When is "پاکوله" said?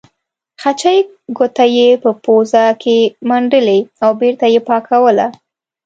4.69-5.27